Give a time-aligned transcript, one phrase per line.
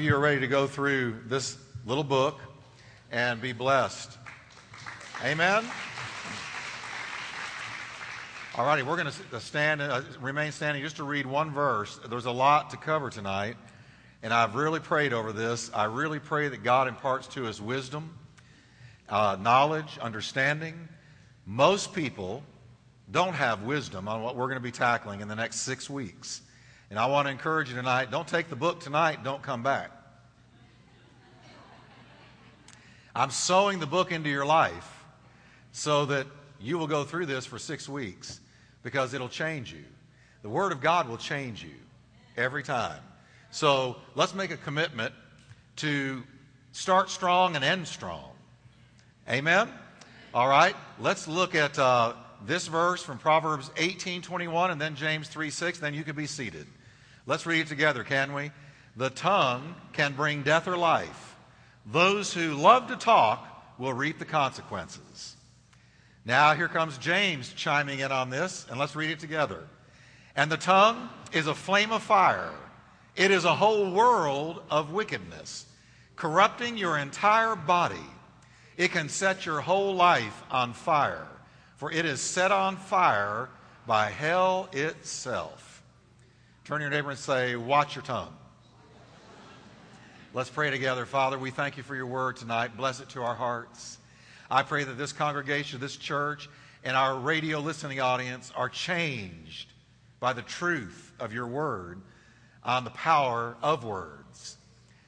[0.00, 2.40] you are ready to go through this little book
[3.10, 4.16] and be blessed.
[5.24, 5.64] Amen.
[8.56, 11.98] All righty, we're going to stand, uh, remain standing just to read one verse.
[12.08, 13.56] There's a lot to cover tonight,
[14.22, 15.70] and I've really prayed over this.
[15.74, 18.16] I really pray that God imparts to us wisdom,
[19.08, 20.88] uh, knowledge, understanding.
[21.44, 22.42] Most people
[23.10, 26.40] don't have wisdom on what we're going to be tackling in the next six weeks.
[26.90, 29.90] And I want to encourage you tonight don't take the book tonight, don't come back.
[33.14, 35.04] I'm sowing the book into your life
[35.72, 36.26] so that
[36.60, 38.40] you will go through this for six weeks
[38.82, 39.84] because it'll change you.
[40.42, 41.74] The Word of God will change you
[42.36, 43.00] every time.
[43.50, 45.14] So let's make a commitment
[45.76, 46.22] to
[46.72, 48.30] start strong and end strong.
[49.28, 49.68] Amen?
[50.34, 52.12] All right, let's look at uh,
[52.44, 55.80] this verse from Proverbs 18:21 and then James 3:6.
[55.80, 56.66] Then you can be seated.
[57.26, 58.52] Let's read it together, can we?
[58.96, 61.36] The tongue can bring death or life.
[61.84, 65.36] Those who love to talk will reap the consequences.
[66.24, 69.64] Now, here comes James chiming in on this, and let's read it together.
[70.34, 72.52] And the tongue is a flame of fire,
[73.14, 75.66] it is a whole world of wickedness,
[76.16, 77.96] corrupting your entire body.
[78.76, 81.26] It can set your whole life on fire,
[81.76, 83.48] for it is set on fire
[83.86, 85.65] by hell itself.
[86.66, 88.34] Turn to your neighbor and say, Watch your tongue.
[90.34, 91.06] Let's pray together.
[91.06, 92.76] Father, we thank you for your word tonight.
[92.76, 93.98] Bless it to our hearts.
[94.50, 96.48] I pray that this congregation, this church,
[96.82, 99.72] and our radio listening audience are changed
[100.18, 102.00] by the truth of your word
[102.64, 104.56] on the power of words.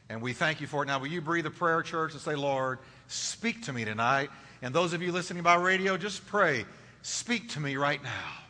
[0.09, 0.87] And we thank you for it.
[0.87, 2.79] Now, will you breathe a prayer, church, and say, Lord,
[3.09, 4.31] speak to me tonight?
[4.63, 6.67] And those of you listening by radio, just pray,
[7.03, 8.48] speak to me right now.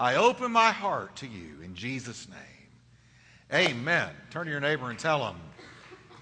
[0.00, 2.38] I open my heart to you in Jesus' name.
[3.52, 4.08] Amen.
[4.30, 5.36] Turn to your neighbor and tell him,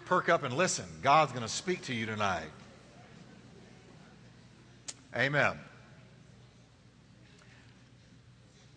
[0.04, 0.84] perk up and listen.
[1.00, 2.50] God's going to speak to you tonight.
[5.16, 5.56] Amen.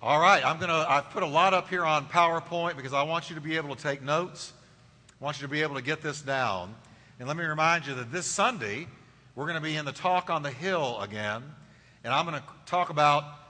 [0.03, 3.01] All right, I'm going to I've put a lot up here on PowerPoint because I
[3.01, 4.53] want you to be able to take notes.
[5.19, 6.75] I want you to be able to get this down.
[7.17, 8.87] And let me remind you that this Sunday
[9.35, 11.41] we're going to be in the talk on the hill again,
[12.03, 13.40] and I'm going to talk about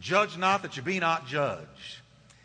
[0.00, 2.00] Judge not that you be not judged.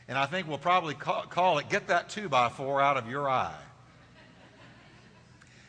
[0.07, 3.29] And I think we'll probably call it get that two by four out of your
[3.29, 3.59] eye.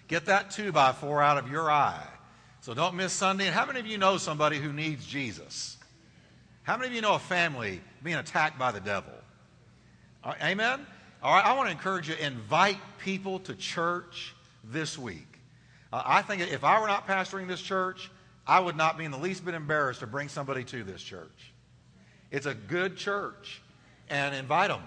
[0.09, 2.07] Get that two by four out of your eye.
[2.61, 3.47] So don't miss Sunday.
[3.47, 5.79] And how many of you know somebody who needs Jesus?
[6.65, 9.13] How many of you know a family being attacked by the devil?
[10.23, 10.87] Uh, amen?
[11.23, 15.39] All right, I want to encourage you invite people to church this week.
[15.93, 18.11] Uh, I think if I were not pastoring this church,
[18.47, 21.53] I would not be in the least bit embarrassed to bring somebody to this church.
[22.33, 23.63] It's a good church.
[24.11, 24.83] And invite them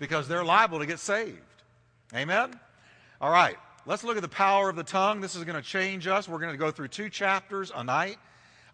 [0.00, 1.38] because they're liable to get saved.
[2.14, 2.58] Amen?
[3.20, 5.20] All right, let's look at the power of the tongue.
[5.20, 6.28] This is going to change us.
[6.28, 8.18] We're going to go through two chapters a night.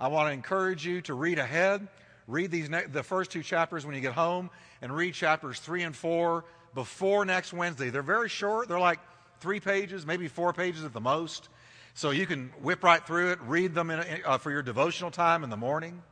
[0.00, 1.86] I want to encourage you to read ahead.
[2.26, 4.50] Read these ne- the first two chapters when you get home,
[4.80, 6.44] and read chapters three and four
[6.74, 7.90] before next Wednesday.
[7.90, 8.68] They're very short.
[8.68, 9.00] They're like
[9.40, 11.48] three pages, maybe four pages at the most.
[11.94, 15.44] So you can whip right through it, read them in, uh, for your devotional time
[15.44, 16.02] in the morning.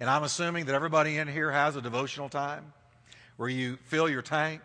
[0.00, 2.72] And I'm assuming that everybody in here has a devotional time
[3.36, 4.62] where you fill your tank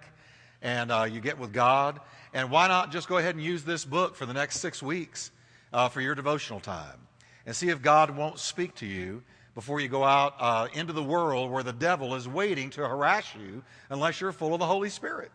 [0.61, 1.99] and uh, you get with God.
[2.33, 5.31] And why not just go ahead and use this book for the next six weeks
[5.73, 6.99] uh, for your devotional time
[7.45, 9.23] and see if God won't speak to you
[9.55, 13.35] before you go out uh, into the world where the devil is waiting to harass
[13.35, 15.31] you unless you're full of the Holy Spirit.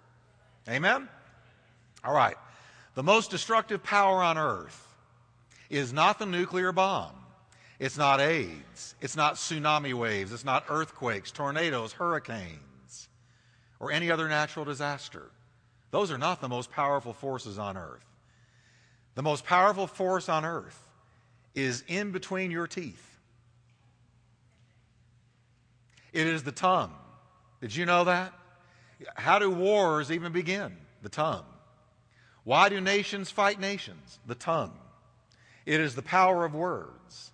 [0.69, 1.09] Amen?
[2.05, 2.37] All right.
[2.95, 4.87] The most destructive power on earth
[5.69, 7.20] is not the nuclear bomb.
[7.81, 8.95] It's not AIDS.
[9.01, 10.33] It's not tsunami waves.
[10.33, 13.09] It's not earthquakes, tornadoes, hurricanes,
[13.81, 15.31] or any other natural disaster.
[15.91, 18.05] Those are not the most powerful forces on earth.
[19.15, 20.79] The most powerful force on earth
[21.55, 23.19] is in between your teeth.
[26.13, 26.95] It is the tongue.
[27.63, 28.35] Did you know that?
[29.15, 30.77] How do wars even begin?
[31.03, 31.47] The tongue.
[32.45, 34.19] Why do nations fight nations?
[34.27, 34.79] The tongue.
[35.65, 37.30] It is the power of words.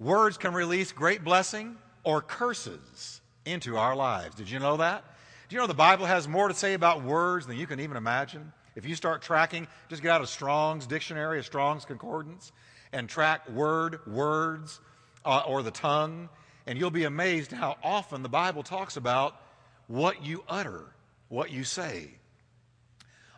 [0.00, 4.36] Words can release great blessing or curses into our lives.
[4.36, 5.04] Did you know that?
[5.48, 7.96] Do you know the Bible has more to say about words than you can even
[7.96, 8.52] imagine?
[8.76, 12.52] If you start tracking, just get out a Strong's dictionary, a Strong's concordance,
[12.92, 14.80] and track word, words,
[15.24, 16.28] uh, or the tongue,
[16.66, 19.40] and you'll be amazed how often the Bible talks about
[19.88, 20.84] what you utter,
[21.28, 22.10] what you say.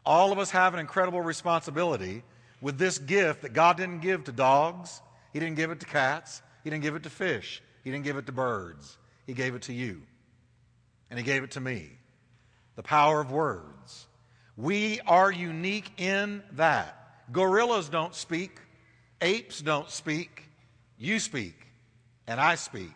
[0.05, 2.23] All of us have an incredible responsibility
[2.61, 5.01] with this gift that God didn't give to dogs,
[5.33, 8.17] He didn't give it to cats, he didn't give it to fish, He didn't give
[8.17, 8.99] it to birds.
[9.27, 10.03] He gave it to you.
[11.09, 11.91] And He gave it to me.
[12.77, 14.07] The power of words.
[14.57, 16.97] We are unique in that.
[17.33, 18.59] Gorillas don't speak,
[19.21, 20.49] apes don't speak,
[20.99, 21.55] you speak,
[22.27, 22.93] and I speak.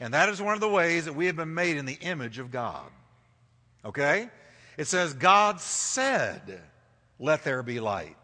[0.00, 2.38] And that is one of the ways that we have been made in the image
[2.38, 2.90] of God.
[3.84, 4.28] Okay?
[4.76, 6.60] It says, God said,
[7.18, 8.16] Let there be light.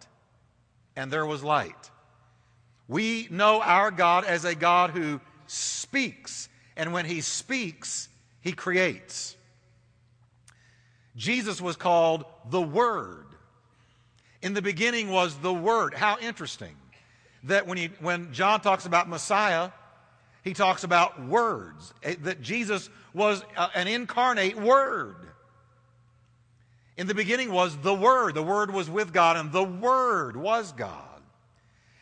[0.97, 1.91] And there was light.
[2.89, 6.49] We know our God as a God who speaks.
[6.77, 8.09] And when he speaks,
[8.41, 9.37] he creates.
[11.17, 13.27] Jesus was called the Word.
[14.43, 15.95] In the beginning was the Word.
[15.95, 16.77] How interesting
[17.45, 19.71] that when, he, when John talks about Messiah,
[20.45, 25.17] he talks about words, eh, that Jesus was uh, an incarnate Word.
[26.97, 28.35] In the beginning was the Word.
[28.35, 31.16] The Word was with God, and the Word was God.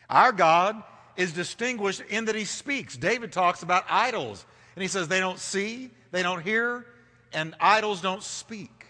[0.09, 0.81] Our God
[1.15, 2.97] is distinguished in that He speaks.
[2.97, 6.85] David talks about idols, and he says they don't see, they don't hear,
[7.33, 8.85] and idols don't speak.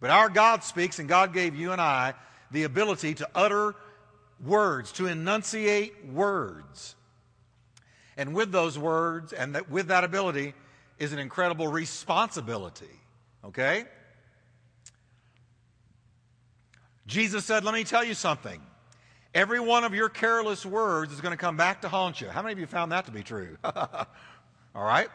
[0.00, 2.14] But our God speaks, and God gave you and I
[2.50, 3.74] the ability to utter
[4.44, 6.94] words, to enunciate words.
[8.16, 10.54] And with those words and that, with that ability
[10.98, 12.86] is an incredible responsibility.
[13.44, 13.84] Okay?
[17.06, 18.60] Jesus said, Let me tell you something.
[19.34, 22.28] Every one of your careless words is going to come back to haunt you.
[22.28, 23.56] How many of you found that to be true?
[23.64, 25.08] All right?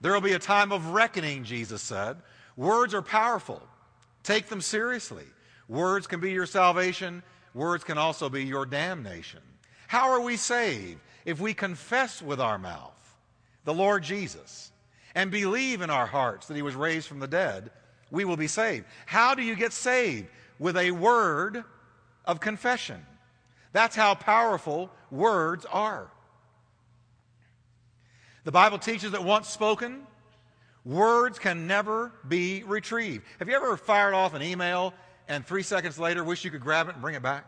[0.00, 2.16] There will be a time of reckoning, Jesus said.
[2.56, 3.62] Words are powerful.
[4.22, 5.24] Take them seriously.
[5.68, 7.22] Words can be your salvation,
[7.54, 9.40] words can also be your damnation.
[9.88, 11.00] How are we saved?
[11.24, 12.92] If we confess with our mouth
[13.64, 14.72] the Lord Jesus
[15.14, 17.70] and believe in our hearts that he was raised from the dead,
[18.10, 18.86] we will be saved.
[19.06, 20.26] How do you get saved?
[20.58, 21.64] With a word
[22.24, 23.04] of confession.
[23.72, 26.10] That's how powerful words are.
[28.44, 30.06] The Bible teaches that once spoken,
[30.84, 33.24] words can never be retrieved.
[33.38, 34.94] Have you ever fired off an email
[35.28, 37.46] and three seconds later wish you could grab it and bring it back?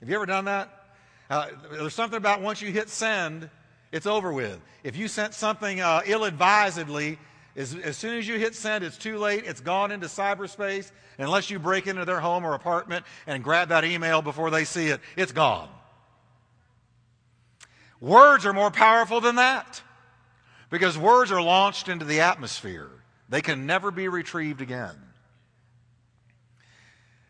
[0.00, 0.86] Have you ever done that?
[1.30, 3.48] Uh, there's something about once you hit send,
[3.90, 4.60] it's over with.
[4.84, 7.18] If you sent something uh, ill advisedly,
[7.56, 9.44] as, as soon as you hit send, it's too late.
[9.46, 10.90] It's gone into cyberspace.
[11.18, 14.88] Unless you break into their home or apartment and grab that email before they see
[14.88, 15.68] it, it's gone.
[17.98, 19.82] Words are more powerful than that
[20.68, 22.90] because words are launched into the atmosphere.
[23.30, 24.94] They can never be retrieved again.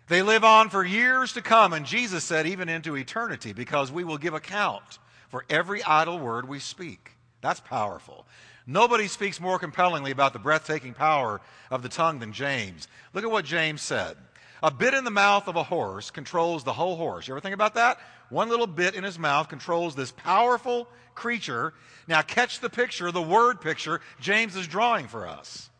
[0.09, 4.05] They live on for years to come, and Jesus said, even into eternity, because we
[4.05, 4.99] will give account
[5.29, 7.13] for every idle word we speak.
[7.41, 8.27] That's powerful.
[8.67, 11.41] Nobody speaks more compellingly about the breathtaking power
[11.71, 12.89] of the tongue than James.
[13.15, 14.17] Look at what James said.
[14.63, 17.29] A bit in the mouth of a horse controls the whole horse.
[17.29, 17.99] You ever think about that?
[18.29, 21.75] One little bit in his mouth controls this powerful creature.
[22.09, 25.71] Now, catch the picture, the word picture James is drawing for us.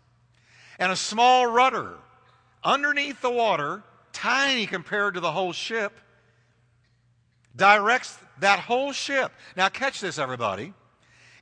[0.79, 1.95] And a small rudder
[2.63, 5.93] underneath the water tiny compared to the whole ship,
[7.55, 9.33] directs that whole ship.
[9.57, 10.73] Now, catch this, everybody.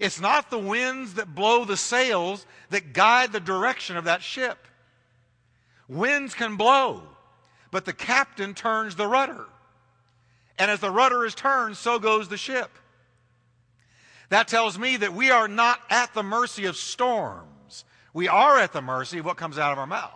[0.01, 4.59] It's not the winds that blow the sails that guide the direction of that ship.
[5.89, 7.03] Winds can blow,
[7.71, 9.47] but the captain turns the rudder.
[10.59, 12.71] And as the rudder is turned, so goes the ship.
[14.31, 17.85] That tells me that we are not at the mercy of storms.
[18.13, 20.11] We are at the mercy of what comes out of our mouth.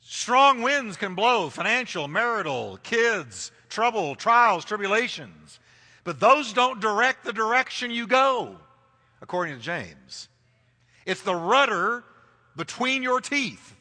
[0.00, 5.58] Strong winds can blow financial, marital, kids, trouble, trials, tribulations.
[6.04, 8.56] But those don't direct the direction you go,
[9.22, 10.28] according to James.
[11.06, 12.04] It's the rudder
[12.56, 13.74] between your teeth.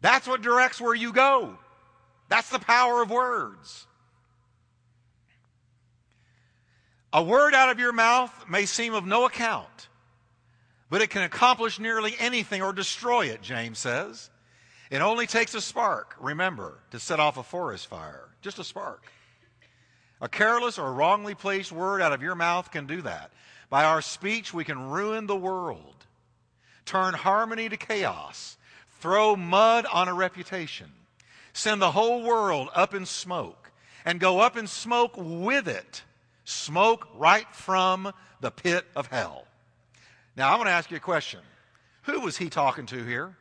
[0.00, 1.56] That's what directs where you go.
[2.28, 3.86] That's the power of words.
[7.12, 9.88] A word out of your mouth may seem of no account
[10.92, 14.28] but it can accomplish nearly anything or destroy it, James says.
[14.92, 18.28] It only takes a spark, remember, to set off a forest fire.
[18.42, 19.10] Just a spark.
[20.20, 23.32] A careless or wrongly placed word out of your mouth can do that.
[23.70, 26.04] By our speech, we can ruin the world,
[26.84, 28.58] turn harmony to chaos,
[29.00, 30.92] throw mud on a reputation,
[31.54, 33.72] send the whole world up in smoke,
[34.04, 36.02] and go up in smoke with it,
[36.44, 39.46] smoke right from the pit of hell.
[40.36, 41.40] Now, I want to ask you a question.
[42.02, 43.38] Who was he talking to here?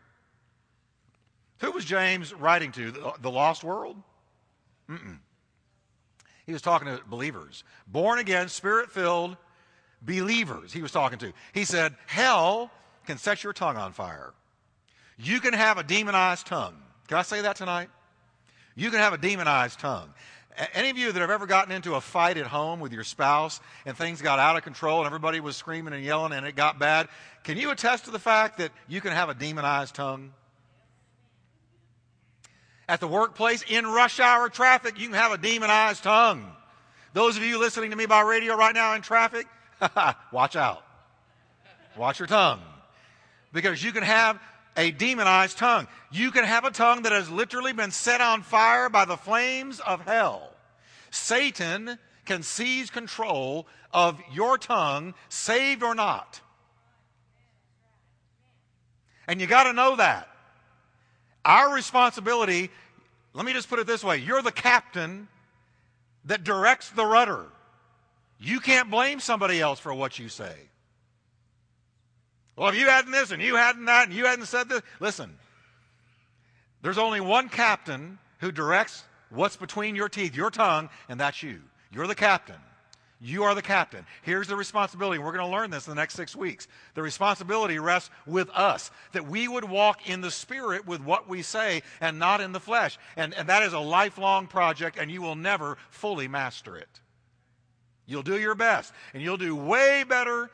[1.62, 2.92] Who was James writing to?
[2.92, 3.96] The, the lost world?
[4.90, 5.20] Mm-mm.
[6.46, 9.38] He was talking to believers, born again, spirit filled
[10.02, 10.74] believers.
[10.74, 11.32] He was talking to.
[11.54, 12.72] He said, Hell
[13.06, 14.34] can set your tongue on fire.
[15.18, 16.76] You can have a demonized tongue.
[17.08, 17.90] Can I say that tonight?
[18.76, 20.14] You can have a demonized tongue.
[20.74, 23.60] any of you that have ever gotten into a fight at home with your spouse
[23.86, 26.80] and things got out of control and everybody was screaming and yelling and it got
[26.80, 27.08] bad,
[27.44, 30.34] can you attest to the fact that you can have a demonized tongue?
[32.92, 36.46] At the workplace, in rush hour traffic, you can have a demonized tongue.
[37.14, 39.48] Those of you listening to me by radio right now in traffic,
[40.34, 40.84] watch out.
[41.96, 42.60] Watch your tongue.
[43.54, 44.42] Because you can have
[44.76, 45.88] a demonized tongue.
[46.12, 49.80] You can have a tongue that has literally been set on fire by the flames
[49.80, 50.52] of hell.
[51.12, 56.42] Satan can seize control of your tongue, saved or not.
[59.30, 60.28] And you got to know that.
[61.44, 62.70] Our responsibility,
[63.34, 65.28] let me just put it this way you're the captain
[66.26, 67.46] that directs the rudder.
[68.40, 70.56] You can't blame somebody else for what you say.
[72.56, 75.38] Well, if you hadn't this and you hadn't that and you hadn't said this, listen,
[76.82, 81.62] there's only one captain who directs what's between your teeth, your tongue, and that's you.
[81.92, 82.60] You're the captain.
[83.24, 84.04] You are the captain.
[84.24, 85.20] Here's the responsibility.
[85.20, 86.68] We're going to learn this in the next six weeks.
[86.96, 91.44] The responsibility rests with us that we would walk in the spirit with what we
[91.44, 92.98] say and not in the flesh.
[93.16, 97.00] And, and that is a lifelong project, and you will never fully master it.
[98.08, 100.50] You'll do your best, and you'll do way better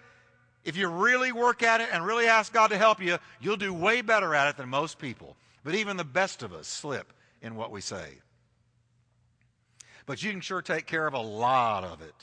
[0.67, 3.73] if you really work at it and really ask God to help you, you'll do
[3.73, 5.37] way better at it than most people.
[5.63, 8.15] But even the best of us slip in what we say.
[10.05, 12.13] But you can sure take care of a lot of it.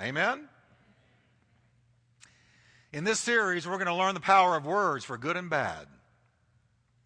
[0.00, 0.48] Amen?
[2.92, 5.86] In this series, we're going to learn the power of words for good and bad.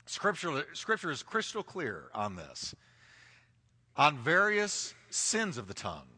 [0.07, 2.75] Scripture, scripture is crystal clear on this,
[3.97, 6.09] on various sins of the tongue.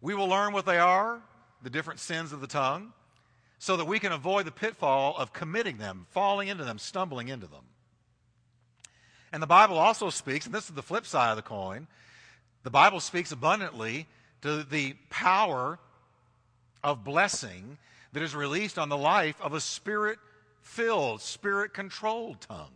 [0.00, 1.20] We will learn what they are,
[1.62, 2.92] the different sins of the tongue
[3.58, 7.46] so that we can avoid the pitfall of committing them, falling into them, stumbling into
[7.46, 7.64] them.
[9.32, 11.86] And the Bible also speaks, and this is the flip side of the coin,
[12.64, 14.06] the Bible speaks abundantly
[14.42, 15.78] to the power
[16.84, 17.78] of blessing
[18.12, 20.18] that is released on the life of a spirit
[20.60, 22.70] filled, spirit controlled tongue.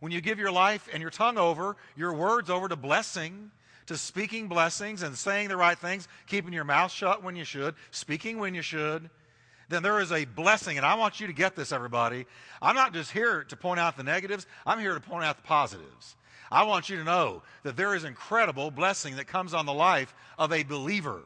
[0.00, 3.50] When you give your life and your tongue over, your words over to blessing,
[3.86, 7.74] to speaking blessings and saying the right things, keeping your mouth shut when you should,
[7.90, 9.08] speaking when you should,
[9.68, 10.76] then there is a blessing.
[10.76, 12.26] And I want you to get this, everybody.
[12.60, 15.42] I'm not just here to point out the negatives, I'm here to point out the
[15.42, 16.16] positives.
[16.54, 20.14] I want you to know that there is incredible blessing that comes on the life
[20.38, 21.22] of a believer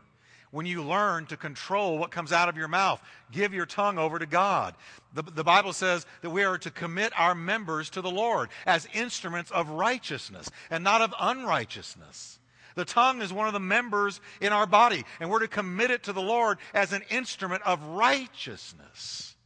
[0.52, 2.98] when you learn to control what comes out of your mouth.
[3.30, 4.74] Give your tongue over to God.
[5.12, 8.88] The, the, Bible says that we are to commit our members to the Lord as
[8.94, 12.38] instruments of righteousness and not of unrighteousness.
[12.74, 16.04] The tongue is one of the members in our body, and we're to commit it
[16.04, 19.36] to the Lord as an instrument of righteousness.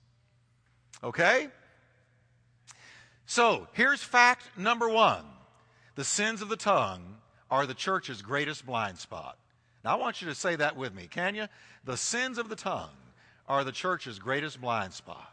[1.03, 1.49] Okay?
[3.27, 5.25] So, here's fact number one
[5.95, 7.17] the sins of the tongue
[7.51, 9.39] are the church's greatest blind spot.
[9.85, 11.47] Now, I want you to say that with me, can you?
[11.85, 12.97] The sins of the tongue
[13.49, 15.33] are the church's greatest blind spot.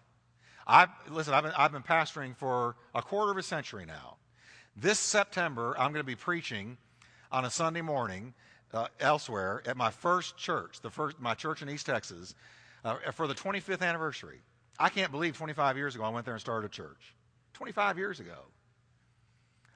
[0.67, 1.33] I listen.
[1.33, 4.17] I've been, I've been pastoring for a quarter of a century now.
[4.75, 6.77] This September, I'm going to be preaching
[7.31, 8.33] on a Sunday morning
[8.73, 12.35] uh, elsewhere at my first church, the first, my church in East Texas,
[12.85, 14.41] uh, for the 25th anniversary.
[14.79, 17.15] I can't believe 25 years ago I went there and started a church.
[17.53, 18.37] 25 years ago.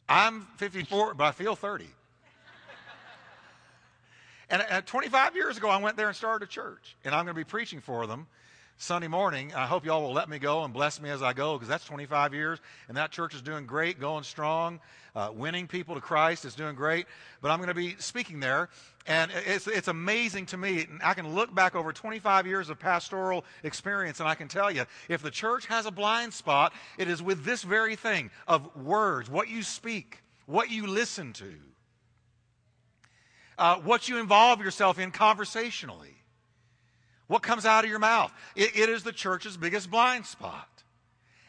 [0.07, 1.87] I'm 54, but I feel 30.
[4.49, 7.39] and 25 years ago, I went there and started a church, and I'm going to
[7.39, 8.27] be preaching for them
[8.77, 9.53] Sunday morning.
[9.53, 11.85] I hope y'all will let me go and bless me as I go because that's
[11.85, 14.79] 25 years, and that church is doing great, going strong,
[15.15, 17.05] uh, winning people to Christ is doing great.
[17.41, 18.69] But I'm going to be speaking there,
[19.05, 20.87] and it's, it's amazing to me.
[21.03, 24.85] I can look back over 25 years of pastoral experience, and I can tell you
[25.07, 29.29] if the church has a blind spot, it is with this very thing of words,
[29.29, 31.53] what you speak, what you listen to,
[33.57, 36.22] uh, what you involve yourself in conversationally.
[37.27, 38.31] What comes out of your mouth?
[38.55, 40.69] It, it is the church's biggest blind spot.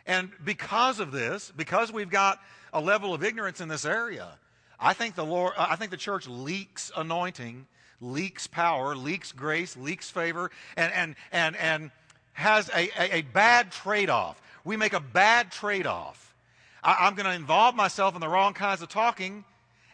[0.07, 2.39] And because of this, because we've got
[2.73, 4.39] a level of ignorance in this area,
[4.79, 7.67] I think the Lord, uh, I think the church leaks anointing,
[8.01, 11.91] leaks power, leaks grace, leaks favor, and and and and
[12.33, 14.43] has a, a, a bad trade-off.
[14.65, 16.35] We make a bad trade-off.
[16.83, 19.45] I, I'm going to involve myself in the wrong kinds of talking,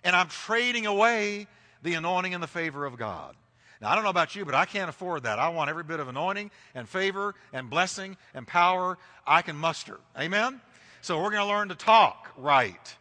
[0.03, 1.47] and I'm trading away
[1.83, 3.37] the anointing and the favor of God.
[3.81, 5.39] Now, I don't know about you, but I can't afford that.
[5.39, 9.99] I want every bit of anointing and favor and blessing and power I can muster.
[10.19, 10.61] Amen?
[11.01, 12.97] So we're going to learn to talk right.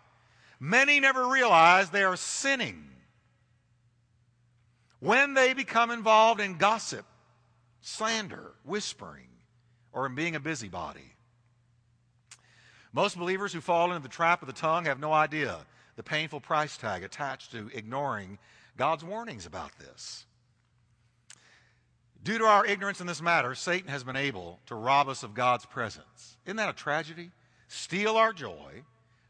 [0.60, 2.86] Many never realize they are sinning
[5.00, 7.06] when they become involved in gossip,
[7.82, 9.28] slander, whispering,
[9.92, 11.14] or in being a busybody.
[12.94, 15.60] Most believers who fall into the trap of the tongue have no idea
[15.96, 18.40] the painful price tag attached to ignoring
[18.78, 20.26] God's warnings about this.
[22.24, 25.34] Due to our ignorance in this matter, Satan has been able to rob us of
[25.34, 26.38] God's presence.
[26.46, 27.32] Isn't that a tragedy?
[27.68, 28.84] Steal our joy,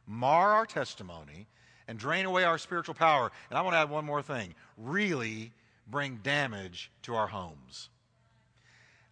[0.08, 1.48] mar our testimony,
[1.88, 3.32] and drain away our spiritual power.
[3.50, 5.52] And I want to add one more thing really
[5.88, 7.90] bring damage to our homes.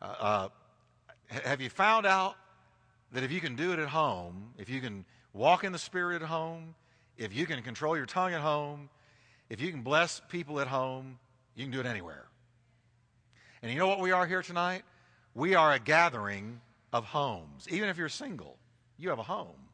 [0.01, 0.50] Uh, uh,
[1.27, 2.36] have you found out
[3.12, 6.22] that if you can do it at home, if you can walk in the Spirit
[6.22, 6.75] at home,
[7.17, 8.89] if you can control your tongue at home,
[9.50, 11.17] if you can bless people at home,
[11.55, 12.26] you can do it anywhere.
[13.61, 14.83] And you know what we are here tonight?
[15.33, 16.61] We are a gathering
[16.93, 17.67] of homes.
[17.69, 18.57] Even if you're single,
[18.97, 19.69] you have a home.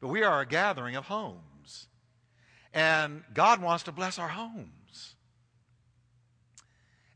[0.00, 1.88] But we are a gathering of homes.
[2.72, 5.14] And God wants to bless our homes.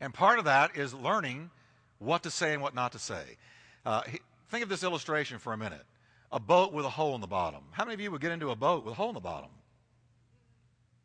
[0.00, 1.50] And part of that is learning
[1.98, 3.36] what to say and what not to say.
[3.84, 4.02] Uh,
[4.50, 5.84] think of this illustration for a minute
[6.30, 7.62] a boat with a hole in the bottom.
[7.70, 9.48] How many of you would get into a boat with a hole in the bottom?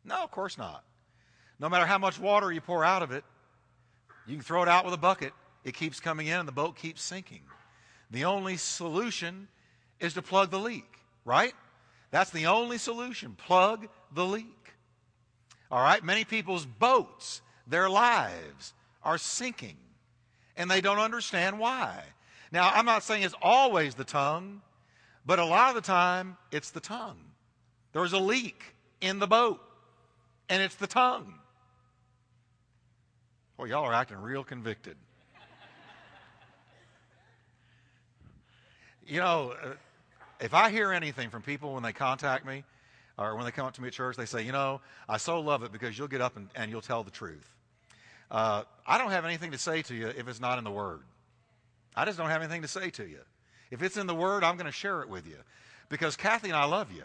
[0.04, 0.84] No, of course not.
[1.58, 3.24] No matter how much water you pour out of it,
[4.26, 5.32] you can throw it out with a bucket,
[5.64, 7.42] it keeps coming in and the boat keeps sinking.
[8.10, 9.48] The only solution
[10.00, 11.54] is to plug the leak, right?
[12.10, 13.34] That's the only solution.
[13.36, 14.74] Plug the leak.
[15.70, 16.04] All right?
[16.04, 19.76] Many people's boats, their lives, are sinking,
[20.56, 22.04] and they don't understand why.
[22.52, 24.62] Now, I'm not saying it's always the tongue,
[25.26, 27.18] but a lot of the time, it's the tongue.
[27.92, 28.62] There's a leak
[29.00, 29.60] in the boat,
[30.48, 31.34] and it's the tongue.
[33.56, 34.96] Well, y'all are acting real convicted.
[39.06, 39.68] you know, uh,
[40.40, 42.64] if I hear anything from people when they contact me
[43.16, 45.38] or when they come up to me at church, they say, you know, I so
[45.38, 47.48] love it because you'll get up and, and you'll tell the truth.
[48.28, 51.02] Uh, I don't have anything to say to you if it's not in the Word.
[51.94, 53.20] I just don't have anything to say to you.
[53.70, 55.36] If it's in the Word, I'm going to share it with you
[55.88, 57.04] because Kathy and I love you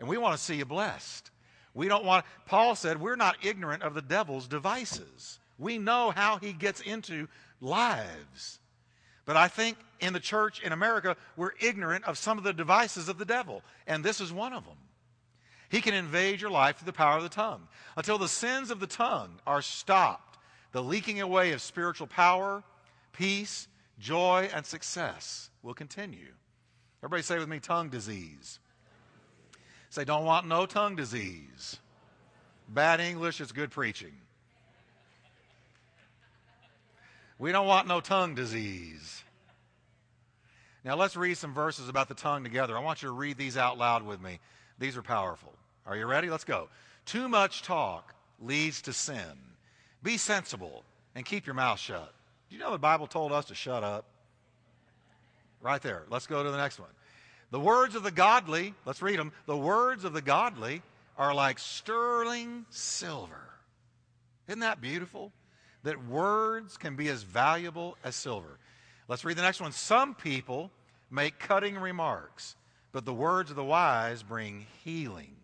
[0.00, 1.30] and we want to see you blessed.
[1.72, 5.38] We don't want, Paul said, we're not ignorant of the devil's devices.
[5.58, 7.28] We know how he gets into
[7.60, 8.58] lives.
[9.24, 13.08] But I think in the church in America, we're ignorant of some of the devices
[13.08, 14.76] of the devil, and this is one of them.
[15.70, 17.66] He can invade your life through the power of the tongue.
[17.96, 20.38] Until the sins of the tongue are stopped,
[20.72, 22.62] the leaking away of spiritual power,
[23.12, 23.66] peace,
[23.98, 26.32] joy, and success will continue.
[27.02, 28.58] Everybody say with me tongue disease.
[29.90, 31.78] Say, don't want no tongue disease.
[32.68, 34.12] Bad English is good preaching.
[37.44, 39.22] We don't want no tongue disease.
[40.82, 42.74] Now let's read some verses about the tongue together.
[42.74, 44.40] I want you to read these out loud with me.
[44.78, 45.52] These are powerful.
[45.84, 46.30] Are you ready?
[46.30, 46.70] Let's go.
[47.04, 49.36] Too much talk leads to sin.
[50.02, 52.14] Be sensible and keep your mouth shut.
[52.48, 54.06] Do you know the Bible told us to shut up?
[55.60, 56.04] Right there.
[56.08, 56.88] Let's go to the next one.
[57.50, 59.32] The words of the godly, let's read them.
[59.44, 60.80] The words of the godly
[61.18, 63.50] are like sterling silver.
[64.48, 65.30] Isn't that beautiful?
[65.84, 68.58] That words can be as valuable as silver.
[69.06, 69.72] Let's read the next one.
[69.72, 70.70] Some people
[71.10, 72.56] make cutting remarks,
[72.90, 75.36] but the words of the wise bring healing.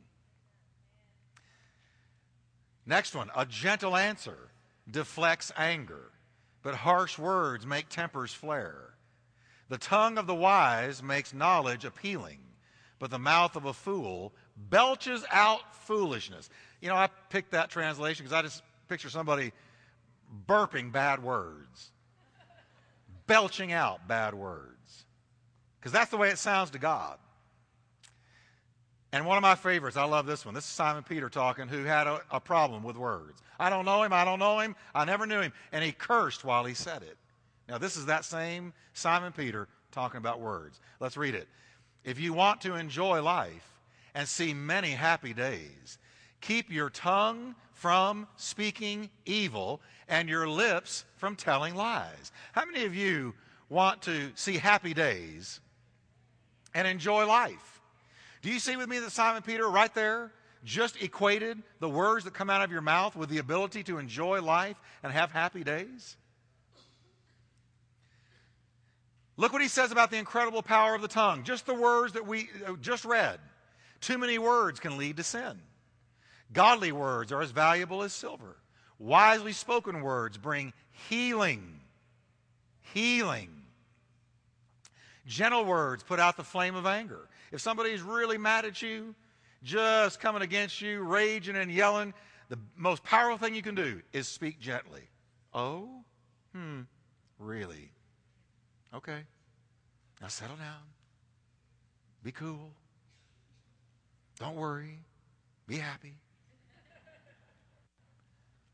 [2.86, 3.30] Next one.
[3.36, 4.50] A gentle answer
[4.90, 6.10] deflects anger,
[6.62, 8.94] but harsh words make tempers flare.
[9.68, 12.40] The tongue of the wise makes knowledge appealing,
[12.98, 16.48] but the mouth of a fool belches out foolishness.
[16.80, 19.52] You know, I picked that translation because I just picture somebody
[20.46, 21.90] burping bad words,
[23.26, 25.04] belching out bad words.
[25.78, 27.16] Because that's the way it sounds to God.
[29.12, 30.54] And one of my favorites, I love this one.
[30.54, 33.42] This is Simon Peter talking, who had a, a, problem with words.
[33.58, 35.52] I don't know him, I don't know him, I never knew him.
[35.72, 37.16] And he cursed while he said it.
[37.68, 40.80] Now, this is that same Simon Peter talking about words.
[41.00, 41.48] Let's read it.
[42.04, 43.68] If you want to enjoy life
[44.14, 45.98] and see many happy days,
[46.40, 52.32] keep your tongue from speaking evil and your lips from telling lies.
[52.52, 53.34] How many of you
[53.68, 55.60] want to see happy days
[56.74, 57.80] and enjoy life?
[58.42, 60.32] Do you see with me that Simon Peter right there
[60.64, 64.42] just equated the words that come out of your mouth with the ability to enjoy
[64.42, 66.16] life and have happy days?
[69.36, 71.44] Look what he says about the incredible power of the tongue.
[71.44, 73.40] Just the words that we uh, just read.
[74.02, 75.58] Too many words can lead to sin.
[76.52, 78.56] Godly words are as valuable as silver.
[78.98, 80.72] Wisely spoken words bring
[81.08, 81.80] healing.
[82.92, 83.62] Healing.
[85.26, 87.28] Gentle words put out the flame of anger.
[87.52, 89.14] If somebody's really mad at you,
[89.62, 92.14] just coming against you, raging and yelling,
[92.48, 95.02] the most powerful thing you can do is speak gently.
[95.54, 95.88] Oh?
[96.52, 96.82] Hmm.
[97.38, 97.92] Really?
[98.94, 99.20] Okay.
[100.20, 100.82] Now settle down.
[102.22, 102.72] Be cool.
[104.38, 104.98] Don't worry.
[105.66, 106.14] Be happy.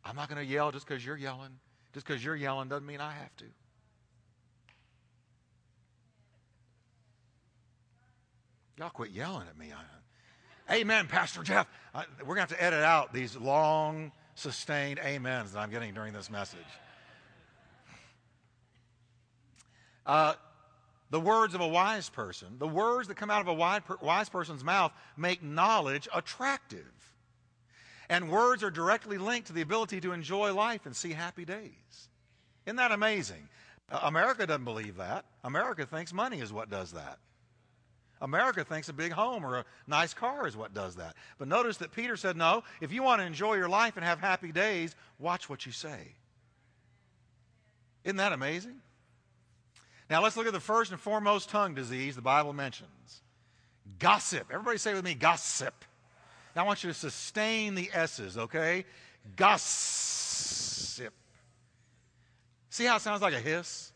[0.08, 1.58] I'm not going to yell just because you're yelling.
[1.92, 3.44] Just because you're yelling doesn't mean I have to.
[8.78, 9.72] Y'all quit yelling at me.
[10.70, 11.66] Amen, Pastor Jeff.
[11.94, 15.94] I, we're going to have to edit out these long, sustained amens that I'm getting
[15.94, 16.58] during this message.
[20.04, 20.34] Uh,
[21.10, 23.54] the words of a wise person, the words that come out of a
[24.04, 26.92] wise person's mouth make knowledge attractive.
[28.08, 32.08] And words are directly linked to the ability to enjoy life and see happy days.
[32.64, 33.48] Isn't that amazing?
[33.90, 35.24] America doesn't believe that.
[35.44, 37.18] America thinks money is what does that.
[38.20, 41.14] America thinks a big home or a nice car is what does that.
[41.38, 44.20] But notice that Peter said, no, if you want to enjoy your life and have
[44.20, 46.14] happy days, watch what you say.
[48.04, 48.80] Isn't that amazing?
[50.08, 53.20] Now let's look at the first and foremost tongue disease the Bible mentions
[53.98, 54.48] gossip.
[54.50, 55.84] Everybody say with me, gossip.
[56.56, 58.86] Now I want you to sustain the S's, okay?
[59.36, 61.12] Gossip.
[62.70, 63.92] See how it sounds like a hiss?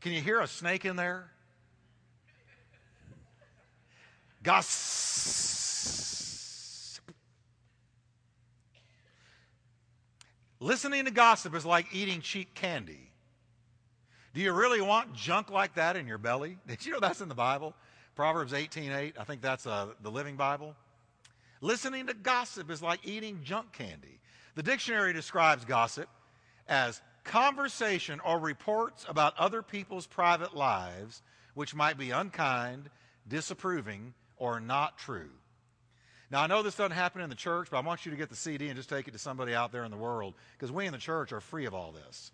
[0.00, 1.32] Can you hear a snake in there?
[4.44, 4.70] Gossip.
[10.60, 13.10] Listening to gossip is like eating cheap candy.
[14.32, 16.56] Do you really want junk like that in your belly?
[16.68, 17.74] Did you know that's in the Bible?
[18.14, 19.14] Proverbs 18:8.
[19.18, 20.76] I think that's uh, the Living Bible.
[21.60, 24.20] Listening to gossip is like eating junk candy.
[24.54, 26.08] The dictionary describes gossip
[26.68, 31.22] as conversation or reports about other people's private lives
[31.54, 32.90] which might be unkind,
[33.26, 35.30] disapproving, or not true.
[36.30, 38.28] Now, I know this doesn't happen in the church, but I want you to get
[38.28, 40.86] the CD and just take it to somebody out there in the world because we
[40.86, 42.32] in the church are free of all this.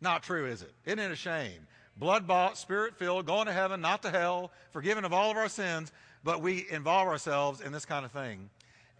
[0.00, 0.72] Not true, is it?
[0.84, 1.66] Isn't it a shame?
[1.96, 5.48] Blood bought, spirit filled, going to heaven, not to hell, forgiven of all of our
[5.48, 5.90] sins,
[6.22, 8.50] but we involve ourselves in this kind of thing.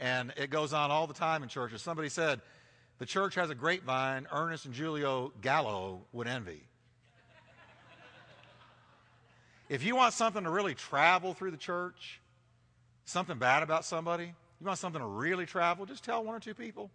[0.00, 1.82] And it goes on all the time in churches.
[1.82, 2.40] Somebody said,
[2.98, 6.62] the church has a grapevine Ernest and Julio Gallo would envy.
[9.68, 12.20] If you want something to really travel through the church,
[13.04, 16.54] something bad about somebody, you want something to really travel, just tell one or two
[16.54, 16.90] people.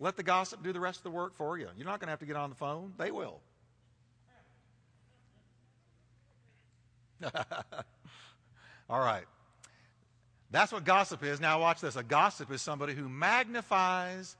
[0.00, 1.68] Let the gossip do the rest of the work for you.
[1.76, 3.40] You're not going to have to get on the phone, they will.
[8.90, 9.24] All right.
[10.50, 11.40] That's what gossip is.
[11.40, 11.96] Now, watch this.
[11.96, 14.36] A gossip is somebody who magnifies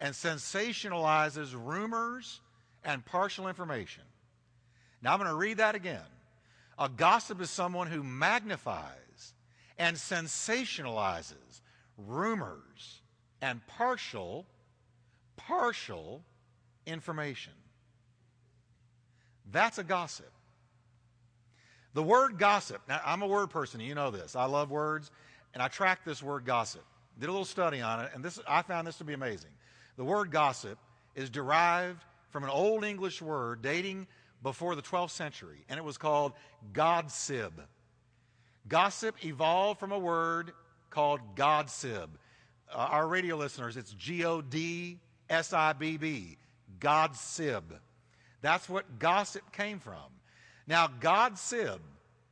[0.00, 2.40] and sensationalizes rumors
[2.84, 4.04] and partial information.
[5.02, 6.02] Now, I'm going to read that again.
[6.78, 9.34] A gossip is someone who magnifies
[9.78, 11.60] and sensationalizes
[11.96, 13.00] rumors
[13.40, 14.46] and partial,
[15.36, 16.22] partial
[16.86, 17.52] information.
[19.50, 20.30] That's a gossip.
[21.96, 24.36] The word gossip, now I'm a word person, you know this.
[24.36, 25.10] I love words,
[25.54, 26.82] and I tracked this word gossip.
[27.18, 29.48] Did a little study on it, and this I found this to be amazing.
[29.96, 30.78] The word gossip
[31.14, 34.08] is derived from an old English word dating
[34.42, 36.34] before the 12th century, and it was called
[36.74, 37.52] godsib.
[38.68, 40.52] Gossip evolved from a word
[40.90, 42.08] called godsib.
[42.70, 44.98] Uh, our radio listeners, it's G O D
[45.30, 46.36] S I B B,
[46.78, 47.62] godsib.
[48.42, 50.12] That's what gossip came from.
[50.66, 51.78] Now, godsib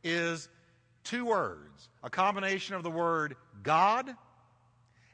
[0.02, 0.48] is
[1.04, 4.14] two words, a combination of the word God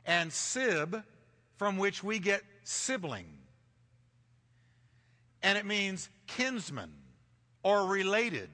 [0.07, 1.03] and sib,
[1.57, 3.27] from which we get sibling
[5.43, 6.93] and it means kinsman
[7.63, 8.51] or related.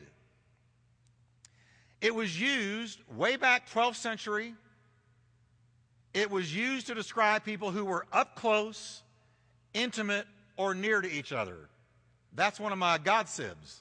[2.00, 4.54] It was used way back 12th century.
[6.14, 9.02] It was used to describe people who were up close,
[9.74, 10.26] intimate,
[10.56, 11.68] or near to each other.
[12.34, 13.80] That's one of my godsibs.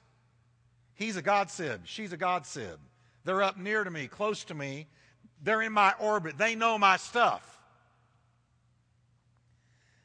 [0.96, 1.82] He's a God sib.
[1.86, 2.80] She's a God sib.
[3.24, 4.88] They're up near to me, close to me.
[5.44, 6.38] They're in my orbit.
[6.38, 7.60] They know my stuff.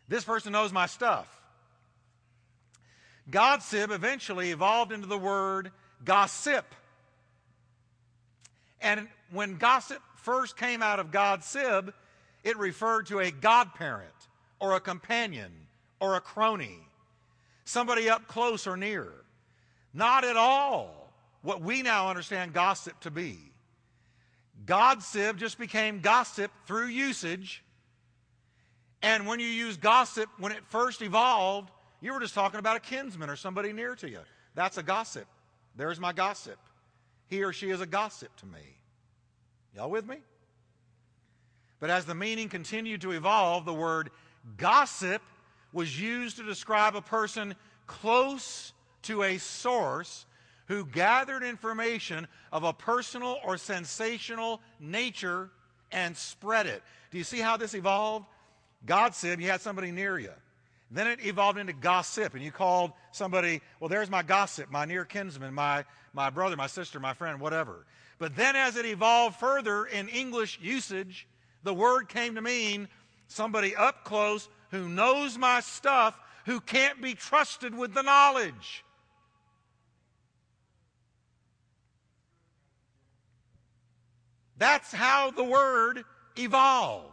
[0.08, 1.28] This person knows my stuff.
[3.30, 5.70] God sib eventually evolved into the word
[6.04, 6.66] gossip.
[8.80, 11.94] And when gossip first came out of God sib,
[12.42, 14.10] it referred to a godparent
[14.58, 15.52] or a companion
[16.00, 16.78] or a crony,
[17.64, 19.12] somebody up close or near.
[19.92, 23.38] Not at all what we now understand gossip to be.
[24.66, 27.64] Gossip just became gossip through usage.
[29.02, 32.80] And when you use gossip, when it first evolved, you were just talking about a
[32.80, 34.20] kinsman or somebody near to you.
[34.54, 35.26] That's a gossip.
[35.76, 36.58] There's my gossip.
[37.26, 38.76] He or she is a gossip to me.
[39.74, 40.16] Y'all with me?
[41.78, 44.10] But as the meaning continued to evolve, the word
[44.56, 45.22] gossip
[45.72, 47.54] was used to describe a person
[47.86, 48.72] close
[49.02, 50.26] to a source
[50.66, 55.50] who gathered information of a personal or sensational nature
[55.90, 56.82] and spread it.
[57.10, 58.26] Do you see how this evolved?
[58.86, 60.32] God sib you had somebody near you.
[60.90, 65.04] Then it evolved into gossip, and you called somebody, well, there's my gossip, my near
[65.04, 67.86] kinsman, my, my brother, my sister, my friend, whatever.
[68.18, 71.28] But then as it evolved further in English usage,
[71.62, 72.88] the word came to mean
[73.28, 78.84] somebody up close who knows my stuff, who can't be trusted with the knowledge.
[84.60, 86.04] That's how the word
[86.36, 87.08] evolved.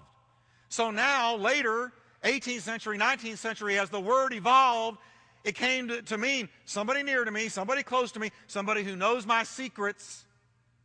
[0.67, 1.93] So now, later,
[2.25, 4.97] 18th century, 19th century, as the word evolved,
[5.45, 8.97] it came to, to mean somebody near to me, somebody close to me, somebody who
[8.97, 10.25] knows my secrets,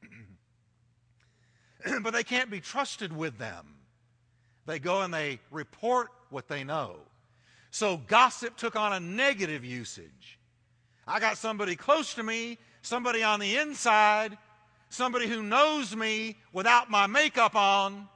[2.03, 3.67] but they can't be trusted with them.
[4.65, 6.95] They go and they report what they know.
[7.73, 10.39] So gossip took on a negative usage.
[11.09, 14.39] I got somebody close to me, somebody on the inside,
[14.93, 18.09] somebody who knows me without my makeup on,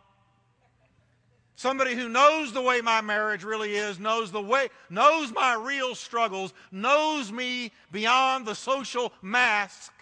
[1.56, 5.94] somebody who knows the way my marriage really is, knows the way, knows my real
[5.94, 9.92] struggles, knows me beyond the social mask.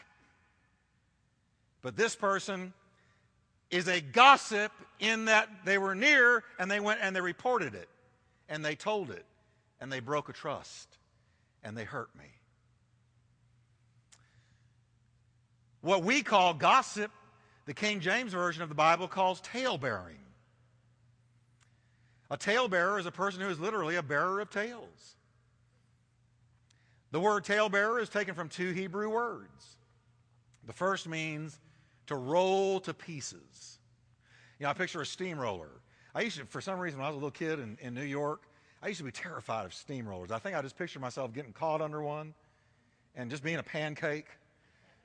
[1.80, 2.72] But this person
[3.70, 7.88] is a gossip in that they were near and they went and they reported it
[8.48, 9.24] and they told it
[9.80, 10.88] and they broke a trust
[11.62, 12.33] and they hurt me.
[15.84, 17.10] What we call gossip,
[17.66, 20.16] the King James Version of the Bible calls talebearing.
[22.30, 25.16] A talebearer is a person who is literally a bearer of tales.
[27.10, 29.76] The word talebearer is taken from two Hebrew words.
[30.66, 31.60] The first means
[32.06, 33.78] to roll to pieces.
[34.58, 35.82] You know, I picture a steamroller.
[36.14, 38.04] I used to, for some reason, when I was a little kid in, in New
[38.04, 38.44] York,
[38.82, 40.30] I used to be terrified of steamrollers.
[40.30, 42.32] I think I just pictured myself getting caught under one
[43.14, 44.28] and just being a pancake,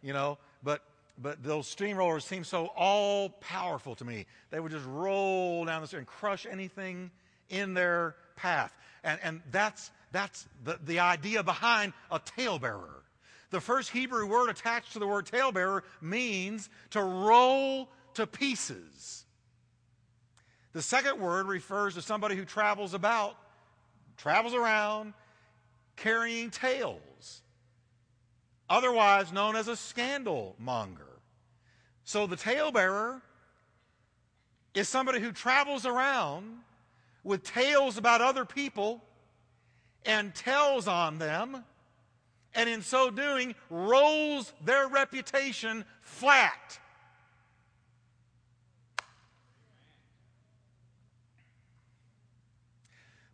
[0.02, 0.38] you know.
[0.63, 0.84] But
[1.22, 4.26] but those steamrollers seem so all powerful to me.
[4.52, 7.12] They would just roll down the street and crush anything
[7.50, 8.74] in their path.
[9.04, 13.04] And, and that's, that's the, the idea behind a talebearer.
[13.50, 19.26] The first Hebrew word attached to the word talebearer means to roll to pieces.
[20.72, 23.36] The second word refers to somebody who travels about,
[24.17, 25.13] travels around,
[25.95, 27.02] carrying tales,
[28.69, 31.19] otherwise known as a scandal monger.
[32.03, 33.21] So the talebearer
[34.73, 36.60] is somebody who travels around
[37.23, 39.03] with tales about other people
[40.05, 41.63] and tells on them,
[42.55, 46.79] and in so doing, rolls their reputation flat.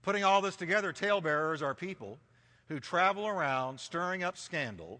[0.01, 2.17] Putting all this together, talebearers are people
[2.67, 4.99] who travel around stirring up scandal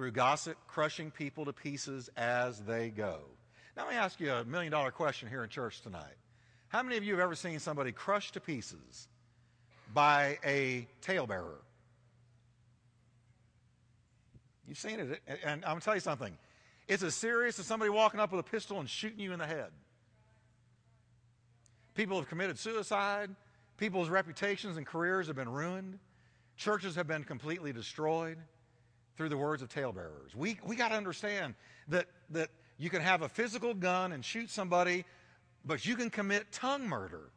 [0.00, 3.18] through gossip, crushing people to pieces as they go.
[3.76, 6.16] Now, let me ask you a million dollar question here in church tonight.
[6.68, 9.08] How many of you have ever seen somebody crushed to pieces
[9.92, 11.58] by a talebearer?
[14.66, 16.32] You've seen it, and I'm going to tell you something.
[16.88, 19.46] It's as serious as somebody walking up with a pistol and shooting you in the
[19.46, 19.68] head.
[21.94, 23.28] People have committed suicide.
[23.76, 25.98] People's reputations and careers have been ruined.
[26.56, 28.38] Churches have been completely destroyed
[29.16, 30.34] through the words of talebearers.
[30.34, 31.54] We, we got to understand
[31.88, 35.04] that, that you can have a physical gun and shoot somebody
[35.64, 37.30] but you can commit tongue murder.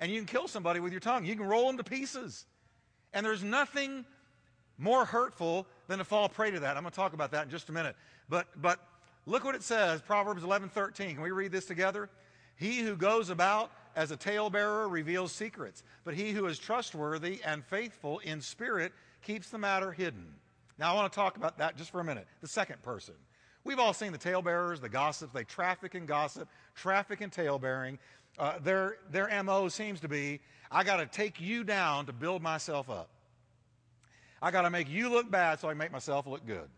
[0.00, 1.24] And you can kill somebody with your tongue.
[1.24, 2.46] You can roll them to pieces.
[3.12, 4.04] And there's nothing
[4.76, 6.76] more hurtful than to fall prey to that.
[6.76, 7.96] I'm going to talk about that in just a minute.
[8.28, 8.78] But, but
[9.26, 11.14] look what it says Proverbs 11 13.
[11.14, 12.08] Can we read this together?
[12.54, 17.64] He who goes about as a talebearer reveals secrets, but he who is trustworthy and
[17.64, 20.26] faithful in spirit keeps the matter hidden.
[20.78, 22.26] Now, I want to talk about that just for a minute.
[22.40, 23.14] The second person.
[23.64, 25.32] We've all seen the talebearers, the gossips.
[25.32, 27.98] They traffic in gossip, traffic in talebearing.
[28.38, 32.42] Uh, their, their MO seems to be I got to take you down to build
[32.42, 33.08] myself up.
[34.40, 36.68] I got to make you look bad so I can make myself look good.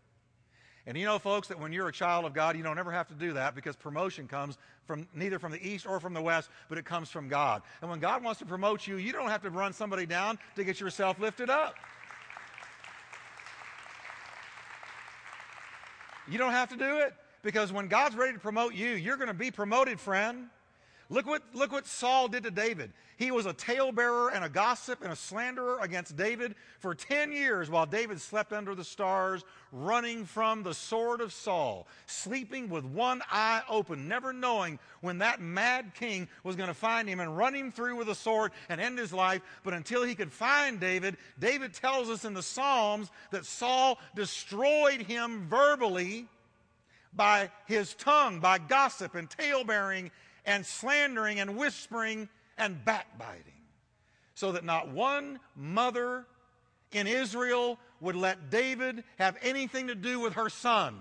[0.87, 3.07] And you know, folks, that when you're a child of God, you don't ever have
[3.09, 6.49] to do that because promotion comes from neither from the east or from the west,
[6.69, 7.61] but it comes from God.
[7.81, 10.63] And when God wants to promote you, you don't have to run somebody down to
[10.63, 11.75] get yourself lifted up.
[16.31, 17.13] You don't have to do it
[17.43, 20.47] because when God's ready to promote you, you're going to be promoted, friend.
[21.11, 22.93] Look what, look what Saul did to David.
[23.17, 27.69] He was a talebearer and a gossip and a slanderer against David for 10 years
[27.69, 29.43] while David slept under the stars,
[29.73, 35.41] running from the sword of Saul, sleeping with one eye open, never knowing when that
[35.41, 38.79] mad king was going to find him and run him through with a sword and
[38.79, 39.41] end his life.
[39.65, 45.01] But until he could find David, David tells us in the Psalms that Saul destroyed
[45.01, 46.27] him verbally
[47.13, 50.09] by his tongue, by gossip and talebearing
[50.45, 53.53] and slandering and whispering and backbiting,
[54.33, 56.25] so that not one mother
[56.91, 60.97] in Israel would let David have anything to do with her son.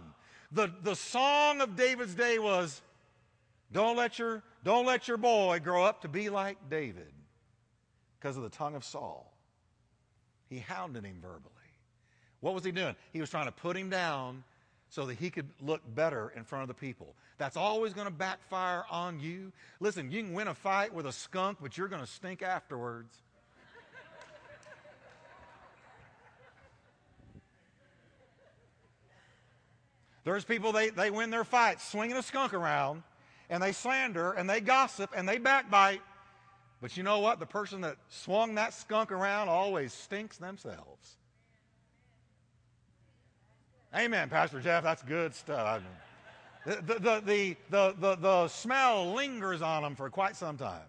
[0.53, 2.83] The, the song of David's day was,
[3.73, 7.13] don't let, your, don't let your boy grow up to be like David
[8.19, 9.33] because of the tongue of Saul.
[10.49, 11.55] He hounded him verbally.
[12.41, 12.97] What was he doing?
[13.13, 14.43] He was trying to put him down
[14.91, 17.15] so that he could look better in front of the people.
[17.39, 19.53] That's always going to backfire on you.
[19.79, 23.17] Listen, you can win a fight with a skunk, but you're going to stink afterwards.
[30.23, 33.03] There's people, they, they win their fights swinging a skunk around,
[33.49, 36.03] and they slander, and they gossip, and they backbite.
[36.83, 37.41] But you know what?
[37.41, 41.17] The person that swung that skunk around always stinks themselves.
[43.95, 44.85] Amen, Pastor Jeff.
[44.85, 45.83] That's good stuff.
[46.65, 50.83] The, the, the, the, the, the, smell lingers on them for quite some time.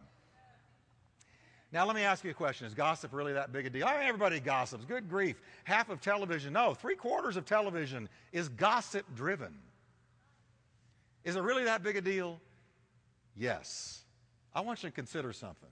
[1.71, 2.67] Now, let me ask you a question.
[2.67, 3.87] Is gossip really that big a deal?
[3.87, 4.83] I mean, everybody gossips.
[4.83, 5.41] Good grief.
[5.63, 9.53] Half of television, no, three quarters of television is gossip driven.
[11.23, 12.39] Is it really that big a deal?
[13.37, 14.01] Yes.
[14.53, 15.69] I want you to consider something.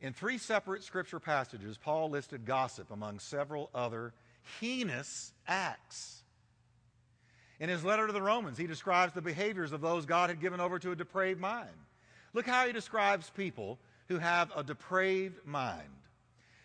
[0.00, 4.14] In three separate scripture passages, Paul listed gossip among several other
[4.60, 6.21] heinous acts.
[7.62, 10.58] In his letter to the Romans, he describes the behaviors of those God had given
[10.58, 11.70] over to a depraved mind.
[12.34, 15.88] Look how he describes people who have a depraved mind.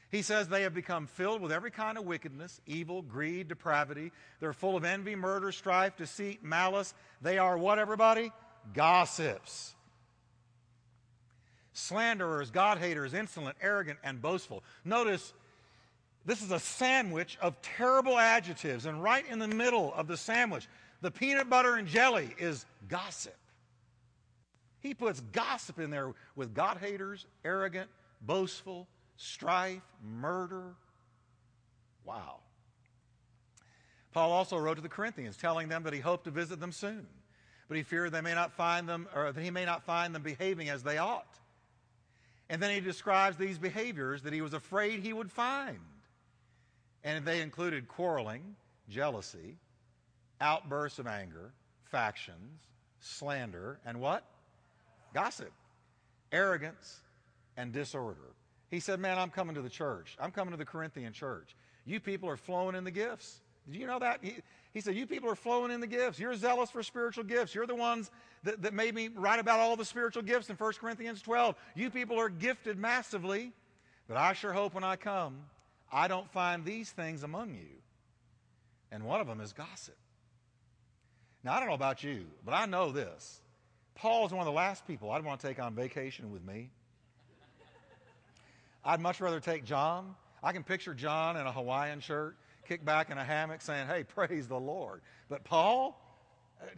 [0.10, 4.12] He says they have become filled with every kind of wickedness, evil, greed, depravity.
[4.40, 6.96] They're full of envy, murder, strife, deceit, malice.
[7.22, 8.32] They are what, everybody?
[8.74, 9.76] Gossips.
[11.74, 14.64] Slanderers, God haters, insolent, arrogant, and boastful.
[14.84, 15.32] Notice
[16.26, 20.68] this is a sandwich of terrible adjectives, and right in the middle of the sandwich,
[21.02, 23.36] the peanut butter and jelly is gossip.
[24.80, 27.90] He puts gossip in there with God haters, arrogant,
[28.22, 30.76] boastful, strife, murder.
[32.06, 32.40] Wow.
[34.14, 37.06] Paul also wrote to the Corinthians telling them that he hoped to visit them soon,
[37.68, 40.24] but he feared they may not find them or that he may not find them
[40.24, 41.38] behaving as they ought.
[42.50, 45.80] And then he describes these behaviors that he was afraid he would find.
[47.04, 48.56] And they included quarreling,
[48.90, 49.58] jealousy,
[50.42, 51.52] outbursts of anger,
[51.86, 52.62] factions,
[53.00, 54.24] slander, and what?
[55.14, 55.52] Gossip,
[56.32, 57.02] arrogance,
[57.56, 58.34] and disorder.
[58.70, 60.18] He said, Man, I'm coming to the church.
[60.20, 61.56] I'm coming to the Corinthian church.
[61.86, 63.42] You people are flowing in the gifts.
[63.70, 64.20] Did you know that?
[64.22, 64.36] He,
[64.74, 66.20] he, said, You people are flowing in the gifts.
[66.20, 67.56] You're zealous for spiritual gifts.
[67.56, 68.12] You're the ones
[68.44, 71.56] that, that made me write about all the spiritual gifts in 1 Corinthians 12.
[71.76, 73.52] You people are gifted massively,
[74.08, 75.38] but I sure hope when I come,
[75.92, 77.78] I don't find these things among you.
[78.92, 79.98] And one of them is gossip.
[81.48, 83.40] Now, I don't know about you, but I know this.
[83.96, 86.72] Paul is one of the last people I'd want to take on vacation with me.
[88.84, 90.14] I'd much rather take John.
[90.44, 92.36] I can picture John in a Hawaiian shirt,
[92.68, 95.00] kick back in a hammock saying, Hey, praise the Lord.
[95.30, 95.98] But Paul,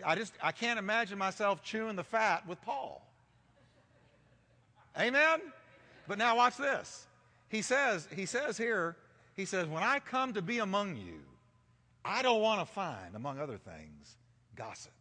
[0.06, 3.04] I just I can't imagine myself chewing the fat with Paul.
[5.00, 5.40] Amen?
[6.08, 7.08] But now watch this.
[7.48, 8.98] He says, he says here,
[9.36, 11.22] he says, When I come to be among you,
[12.06, 14.16] I don't want to find, among other things,
[14.56, 14.92] gossip.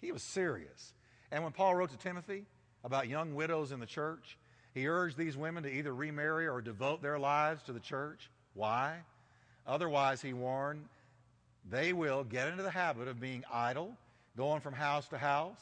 [0.00, 0.92] He was serious.
[1.30, 2.44] And when Paul wrote to Timothy
[2.84, 4.38] about young widows in the church,
[4.74, 8.30] he urged these women to either remarry or devote their lives to the church.
[8.54, 8.98] Why?
[9.66, 10.84] Otherwise, he warned,
[11.68, 13.96] they will get into the habit of being idle,
[14.36, 15.60] going from house to house,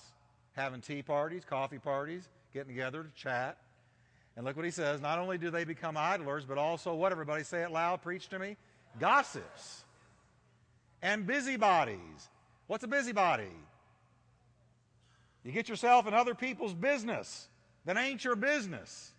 [0.52, 3.56] having tea parties, coffee parties, getting together to chat.
[4.36, 5.00] And look what he says.
[5.00, 8.38] Not only do they become idlers, but also what everybody say it loud, preach to
[8.38, 8.56] me?
[8.98, 9.83] Gossips
[11.04, 12.30] and busybodies.
[12.66, 13.52] What's a busybody?
[15.44, 17.46] You get yourself in other people's business
[17.84, 19.12] that ain't your business.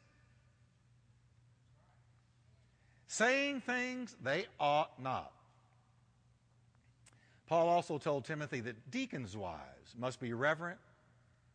[3.07, 5.31] Saying things they ought not.
[7.47, 10.79] Paul also told Timothy that deacons' wives must be reverent,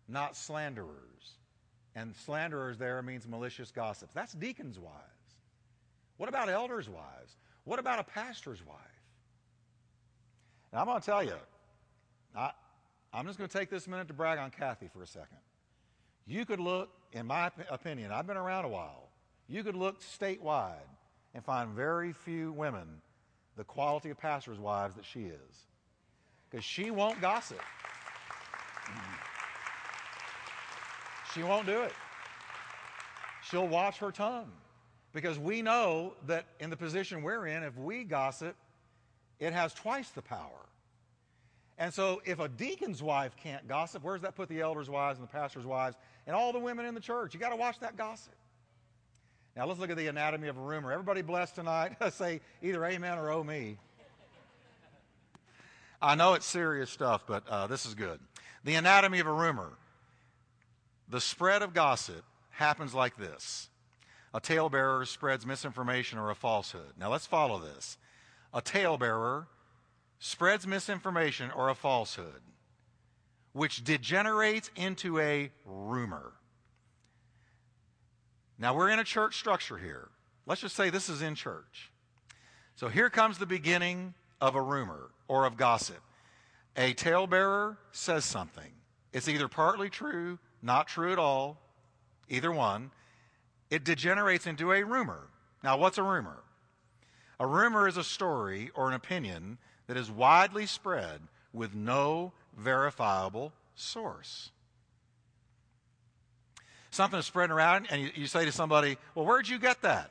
[0.09, 0.87] not slanderers.
[1.97, 4.15] And slanderers there means malicious gossips.
[4.15, 4.95] That's deacons' wives.
[6.19, 7.37] What about elders' wives?
[7.65, 8.77] What about a pastor's wife?
[10.73, 11.35] And I'm going to tell you,
[12.37, 12.53] I,
[13.13, 15.39] I'm just going to take this minute to brag on Kathy for a second.
[16.27, 19.09] You could look, in my opinion, I've been around a while,
[19.49, 20.77] you could look statewide
[21.35, 22.87] and find very few women
[23.57, 25.67] the quality of pastors' wives that she is.
[26.49, 27.61] Because she won't gossip.
[31.35, 31.93] She won't do it.
[33.43, 34.51] She'll watch her tongue.
[35.13, 38.57] Because we know that in the position we're in, if we gossip,
[39.41, 40.67] it has twice the power.
[41.79, 45.19] And so if a deacon's wife can't gossip, where does that put the elders' wives
[45.19, 47.33] and the pastor's wives and all the women in the church?
[47.33, 48.35] You got to watch that gossip.
[49.57, 50.93] Now let's look at the anatomy of a rumor.
[50.93, 51.97] Everybody blessed tonight?
[52.13, 53.79] Say either amen or oh me.
[56.03, 58.21] I know it's serious stuff, but uh, this is good.
[58.65, 59.73] The anatomy of a rumor.
[61.09, 63.69] The spread of gossip happens like this
[64.33, 66.93] a talebearer spreads misinformation or a falsehood.
[66.99, 67.99] Now let's follow this.
[68.53, 69.47] A talebearer
[70.19, 72.43] spreads misinformation or a falsehood,
[73.53, 76.33] which degenerates into a rumor.
[78.59, 80.09] Now we're in a church structure here.
[80.47, 81.91] Let's just say this is in church.
[82.75, 86.01] So here comes the beginning of a rumor or of gossip.
[86.77, 88.73] A talebearer says something.
[89.13, 91.59] It's either partly true, not true at all,
[92.29, 92.91] either one.
[93.71, 95.29] It degenerates into a rumor.
[95.63, 96.43] Now, what's a rumor?
[97.41, 101.23] A rumor is a story or an opinion that is widely spread
[101.55, 104.51] with no verifiable source.
[106.91, 110.11] Something is spreading around, and you, you say to somebody, Well, where'd you get that?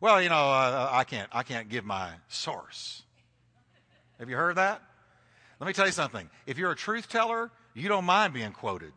[0.00, 3.04] Well, you know, uh, I, can't, I can't give my source.
[4.18, 4.82] Have you heard that?
[5.60, 6.28] Let me tell you something.
[6.46, 8.92] If you're a truth teller, you don't mind being quoted.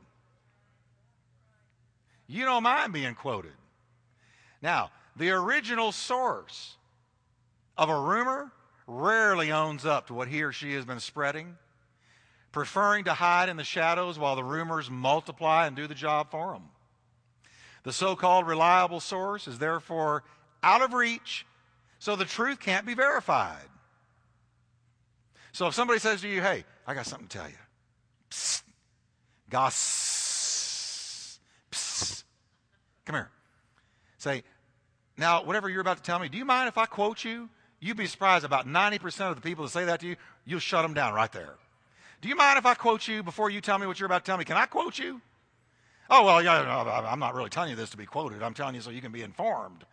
[2.26, 3.54] You don't mind being quoted.
[4.64, 6.77] Now, the original source
[7.78, 8.52] of a rumor
[8.88, 11.58] rarely owns up to what he or she has been spreading,
[12.52, 16.54] preferring to hide in the shadows while the rumors multiply and do the job for
[16.54, 16.70] them.
[17.84, 20.24] The so called reliable source is therefore
[20.64, 21.46] out of reach,
[22.00, 23.68] so the truth can't be verified.
[25.52, 27.56] So if somebody says to you, hey, I got something to tell you,
[28.30, 28.64] Psst.
[29.50, 31.40] goss,
[31.72, 32.24] Psst.
[33.06, 33.32] come here.
[34.18, 34.44] Say,
[35.18, 37.50] now, whatever you're about to tell me, do you mind if I quote you?
[37.80, 40.16] You'd be surprised about 90% of the people that say that to you,
[40.46, 41.56] you'll shut them down right there.
[42.22, 44.32] Do you mind if I quote you before you tell me what you're about to
[44.32, 44.46] tell me?
[44.46, 45.22] Can I quote you?
[46.10, 48.42] Oh, well, yeah, I'm not really telling you this to be quoted.
[48.42, 49.86] I'm telling you so you can be informed.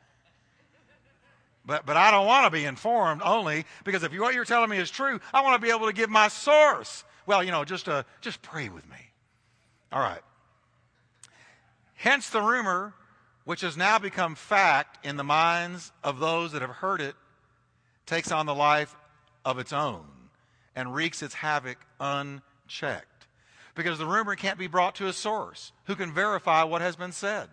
[1.67, 4.79] But, but I don't want to be informed only because if what you're telling me
[4.79, 7.05] is true, I want to be able to give my source.
[7.27, 8.99] Well, you know, just, uh, just pray with me.
[9.91, 10.21] All right.
[11.95, 12.93] Hence the rumor,
[13.45, 17.15] which has now become fact in the minds of those that have heard it,
[18.07, 18.95] takes on the life
[19.45, 20.05] of its own
[20.75, 23.27] and wreaks its havoc unchecked.
[23.75, 27.13] Because the rumor can't be brought to a source who can verify what has been
[27.13, 27.49] said.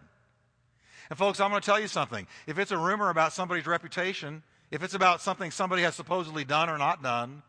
[1.10, 2.28] And folks, I'm going to tell you something.
[2.48, 6.70] If it's a rumor about somebody's reputation, if it's about something somebody has supposedly done
[6.70, 7.44] or not done,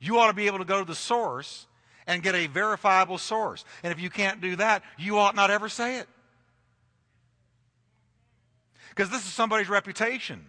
[0.00, 1.66] you ought to be able to go to the source
[2.06, 3.64] and get a verifiable source.
[3.82, 6.08] And if you can't do that, you ought not ever say it.
[8.90, 10.44] Because this is somebody's reputation.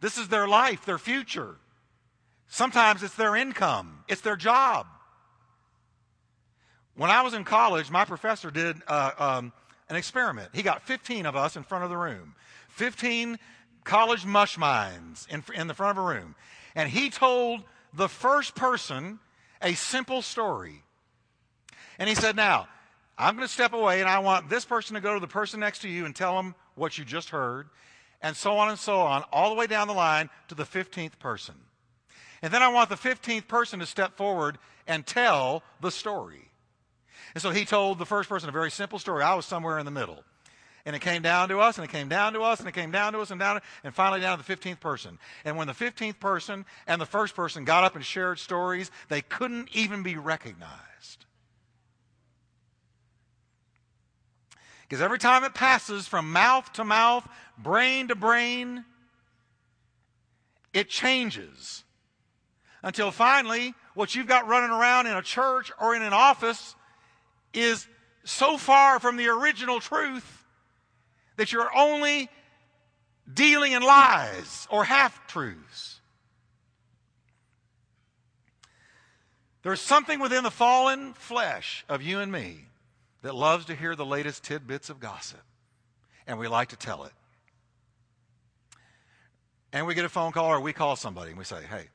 [0.00, 1.56] This is their life, their future.
[2.48, 4.86] Sometimes it's their income, it's their job.
[6.96, 9.52] When I was in college, my professor did uh, um,
[9.88, 10.50] an experiment.
[10.52, 12.34] He got 15 of us in front of the room,
[12.70, 13.38] 15
[13.84, 16.34] college mush minds in, in the front of a room.
[16.74, 17.62] And he told
[17.94, 19.18] the first person
[19.62, 20.82] a simple story.
[21.98, 22.68] And he said, Now,
[23.18, 25.60] I'm going to step away and I want this person to go to the person
[25.60, 27.68] next to you and tell them what you just heard,
[28.22, 31.18] and so on and so on, all the way down the line to the 15th
[31.18, 31.54] person.
[32.42, 36.50] And then I want the 15th person to step forward and tell the story.
[37.34, 39.22] And so he told the first person a very simple story.
[39.22, 40.24] I was somewhere in the middle.
[40.86, 42.90] And it came down to us, and it came down to us, and it came
[42.90, 45.18] down to us, and down, and finally down to the 15th person.
[45.44, 49.20] And when the 15th person and the first person got up and shared stories, they
[49.20, 51.26] couldn't even be recognized.
[54.90, 57.24] Because every time it passes from mouth to mouth,
[57.56, 58.84] brain to brain,
[60.72, 61.84] it changes.
[62.82, 66.74] Until finally, what you've got running around in a church or in an office
[67.54, 67.86] is
[68.24, 70.44] so far from the original truth
[71.36, 72.28] that you're only
[73.32, 76.00] dealing in lies or half truths.
[79.62, 82.69] There's something within the fallen flesh of you and me
[83.22, 85.42] that loves to hear the latest tidbits of gossip,
[86.26, 87.12] and we like to tell it.
[89.72, 91.88] And we get a phone call or we call somebody and we say, Hey,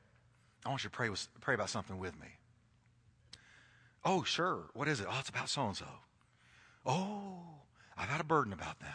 [0.64, 2.28] I want you to pray, with, pray about something with me.
[4.04, 4.70] Oh, sure.
[4.72, 5.06] What is it?
[5.10, 5.86] Oh, it's about so and so.
[6.86, 7.38] Oh,
[7.98, 8.88] I've had a burden about them.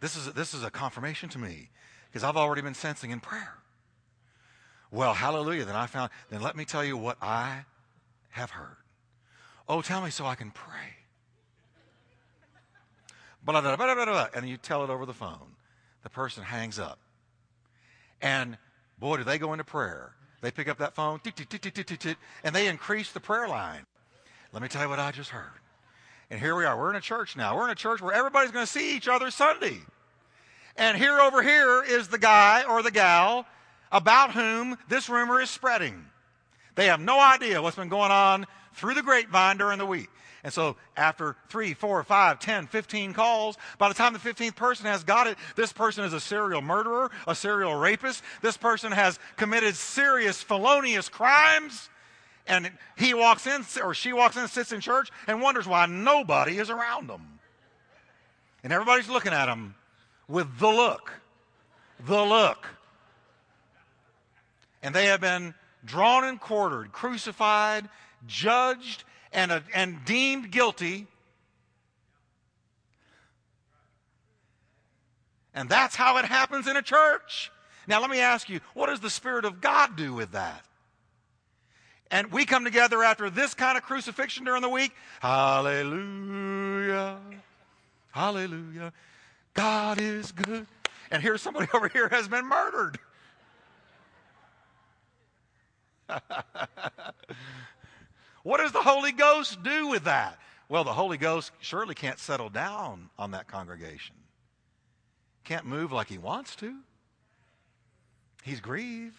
[0.00, 1.70] This is, this is a confirmation to me
[2.10, 3.61] because I've already been sensing in prayer.
[4.92, 5.64] Well, hallelujah.
[5.64, 7.64] Then I found, then let me tell you what I
[8.30, 8.76] have heard.
[9.68, 10.96] Oh, tell me so I can pray.
[13.44, 15.56] Blah, blah, blah, blah, blah, and you tell it over the phone.
[16.02, 16.98] The person hangs up.
[18.20, 18.58] And
[19.00, 20.14] boy, do they go into prayer.
[20.42, 21.20] They pick up that phone,
[22.44, 23.86] and they increase the prayer line.
[24.52, 25.60] Let me tell you what I just heard.
[26.30, 26.78] And here we are.
[26.78, 27.56] We're in a church now.
[27.56, 29.80] We're in a church where everybody's going to see each other Sunday.
[30.76, 33.46] And here over here is the guy or the gal
[33.92, 36.06] about whom this rumor is spreading.
[36.74, 40.08] They have no idea what's been going on through the grapevine during the week.
[40.44, 44.86] And so after three, four, five, ten, fifteen calls, by the time the 15th person
[44.86, 48.24] has got it, this person is a serial murderer, a serial rapist.
[48.40, 51.90] This person has committed serious felonious crimes.
[52.48, 56.58] And he walks in, or she walks in, sits in church, and wonders why nobody
[56.58, 57.38] is around them.
[58.64, 59.76] And everybody's looking at him
[60.26, 61.12] with the look.
[62.04, 62.66] The look.
[64.82, 65.54] And they have been
[65.84, 67.88] drawn and quartered, crucified,
[68.26, 71.06] judged, and, uh, and deemed guilty.
[75.54, 77.50] And that's how it happens in a church.
[77.86, 80.64] Now, let me ask you, what does the Spirit of God do with that?
[82.10, 84.92] And we come together after this kind of crucifixion during the week.
[85.20, 87.18] Hallelujah.
[88.10, 88.92] Hallelujah.
[89.54, 90.66] God is good.
[91.10, 92.98] And here's somebody over here has been murdered.
[98.42, 100.38] what does the Holy Ghost do with that?
[100.68, 104.16] Well, the Holy Ghost surely can't settle down on that congregation.
[105.44, 106.74] Can't move like he wants to.
[108.42, 109.16] He's grieved.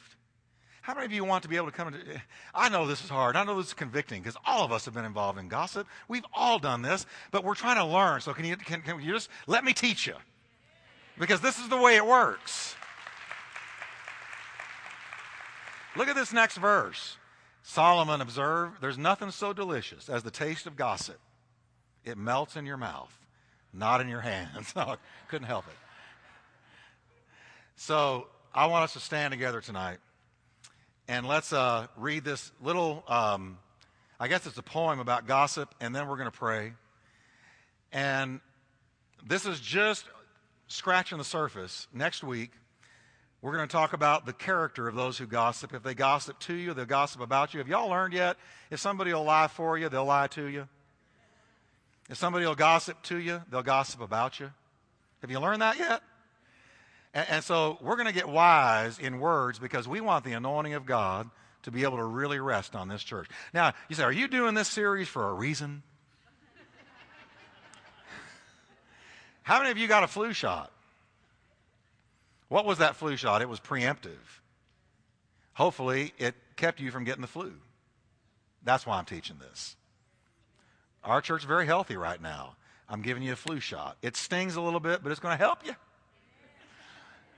[0.81, 2.21] How many of you want to be able to come into.
[2.53, 3.37] I know this is hard.
[3.37, 5.87] I know this is convicting because all of us have been involved in gossip.
[6.09, 8.19] We've all done this, but we're trying to learn.
[8.19, 10.15] So can you, can, can you just let me teach you?
[11.17, 12.75] Because this is the way it works.
[15.95, 17.17] Look at this next verse.
[17.61, 21.19] Solomon observed, there's nothing so delicious as the taste of gossip.
[22.03, 23.17] It melts in your mouth,
[23.73, 24.73] not in your hands.
[25.29, 25.75] couldn't help it.
[27.75, 29.99] So I want us to stand together tonight
[31.07, 33.57] and let's uh, read this little, um,
[34.19, 36.73] I guess it's a poem about gossip, and then we're going to pray.
[37.91, 38.39] And
[39.25, 40.05] this is just
[40.67, 41.87] scratching the surface.
[41.93, 42.51] Next week,
[43.43, 45.73] we're going to talk about the character of those who gossip.
[45.73, 47.57] If they gossip to you, they'll gossip about you.
[47.57, 48.37] Have y'all learned yet?
[48.71, 50.69] If somebody will lie for you, they'll lie to you.
[52.09, 54.49] If somebody will gossip to you, they'll gossip about you.
[55.21, 56.01] Have you learned that yet?
[57.13, 60.75] And, and so we're going to get wise in words because we want the anointing
[60.75, 61.29] of God
[61.63, 63.27] to be able to really rest on this church.
[63.53, 65.83] Now, you say, are you doing this series for a reason?
[69.43, 70.72] How many of you got a flu shot?
[72.53, 73.41] What was that flu shot?
[73.41, 74.41] It was preemptive.
[75.53, 77.51] Hopefully, it kept you from getting the flu.
[78.63, 79.75] That's why I'm teaching this.
[81.03, 82.55] Our church is very healthy right now.
[82.87, 83.97] I'm giving you a flu shot.
[84.03, 85.73] It stings a little bit, but it's going to help you.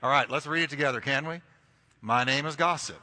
[0.02, 1.40] All right, let's read it together, can we?
[2.02, 3.00] My name is gossip.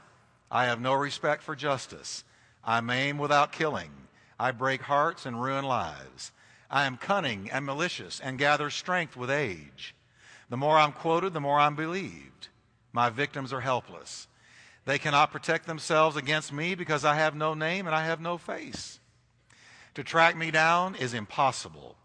[0.51, 2.23] I have no respect for justice.
[2.63, 3.89] I maim without killing.
[4.39, 6.31] I break hearts and ruin lives.
[6.69, 9.95] I am cunning and malicious and gather strength with age.
[10.49, 12.49] The more I'm quoted, the more I'm believed.
[12.91, 14.27] My victims are helpless.
[14.85, 18.37] They cannot protect themselves against me because I have no name and I have no
[18.37, 18.99] face.
[19.95, 21.95] To track me down is impossible.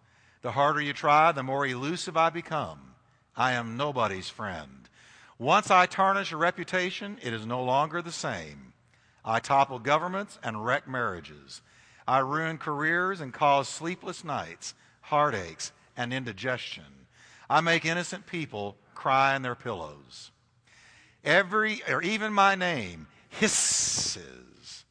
[0.43, 2.95] The harder you try, the more elusive I become.
[3.37, 4.89] I am nobody's friend.
[5.39, 8.73] Once I tarnish a reputation, it is no longer the same.
[9.25, 11.63] I topple governments and wreck marriages.
[12.07, 16.85] I ruin careers and cause sleepless nights, heartaches, and indigestion.
[17.49, 20.31] I make innocent people cry in their pillows.
[21.25, 24.85] Every, or even my name, hisses.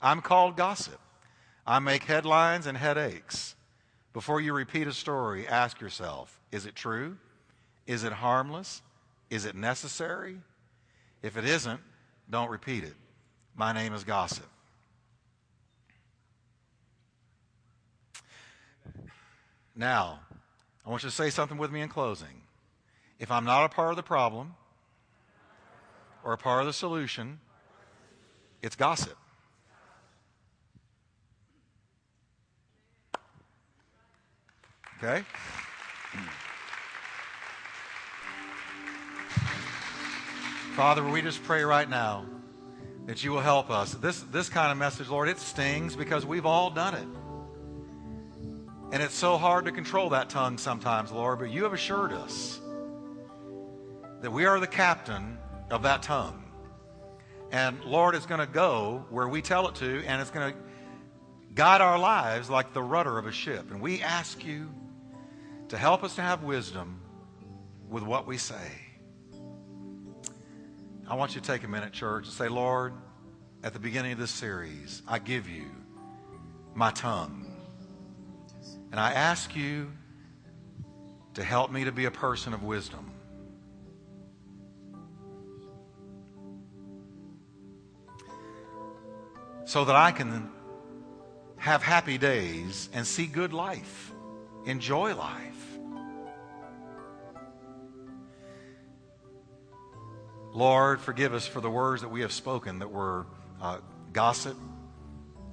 [0.00, 1.00] I'm called gossip.
[1.66, 3.54] I make headlines and headaches.
[4.12, 7.18] Before you repeat a story, ask yourself is it true?
[7.86, 8.82] Is it harmless?
[9.30, 10.38] Is it necessary?
[11.22, 11.80] If it isn't,
[12.30, 12.94] don't repeat it.
[13.54, 14.46] My name is gossip.
[19.74, 20.20] Now,
[20.86, 22.42] I want you to say something with me in closing.
[23.18, 24.54] If I'm not a part of the problem
[26.22, 27.40] or a part of the solution,
[28.62, 29.16] it's gossip.
[34.98, 35.24] Okay?
[40.76, 42.26] Father, we just pray right now
[43.06, 43.94] that you will help us.
[43.94, 47.25] This, this kind of message, Lord, it stings because we've all done it.
[48.92, 52.60] And it's so hard to control that tongue sometimes, Lord, but you have assured us
[54.20, 55.38] that we are the captain
[55.70, 56.42] of that tongue.
[57.50, 60.58] And Lord, it's going to go where we tell it to, and it's going to
[61.54, 63.70] guide our lives like the rudder of a ship.
[63.70, 64.68] And we ask you
[65.68, 67.00] to help us to have wisdom
[67.88, 68.70] with what we say.
[71.08, 72.92] I want you to take a minute, church, and say, Lord,
[73.62, 75.66] at the beginning of this series, I give you
[76.74, 77.45] my tongue.
[78.96, 79.92] And I ask you
[81.34, 83.12] to help me to be a person of wisdom.
[89.66, 90.48] So that I can
[91.58, 94.12] have happy days and see good life,
[94.64, 95.78] enjoy life.
[100.54, 103.26] Lord, forgive us for the words that we have spoken that were
[103.60, 103.80] uh,
[104.14, 104.56] gossip,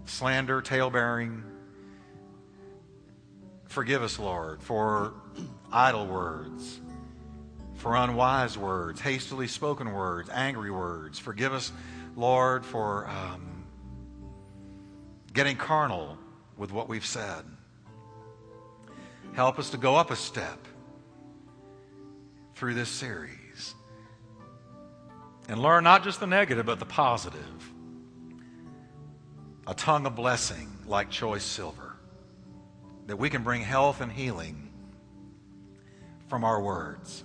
[0.05, 1.43] slander, tale bearing.
[3.73, 5.15] Forgive us, Lord, for
[5.71, 6.79] idle words,
[7.73, 11.17] for unwise words, hastily spoken words, angry words.
[11.17, 11.71] Forgive us,
[12.15, 13.65] Lord, for um,
[15.33, 16.19] getting carnal
[16.55, 17.43] with what we've said.
[19.33, 20.59] Help us to go up a step
[22.53, 23.73] through this series
[25.49, 27.71] and learn not just the negative, but the positive.
[29.65, 31.82] A tongue of blessing like choice silver,
[33.07, 34.71] that we can bring health and healing
[36.27, 37.23] from our words.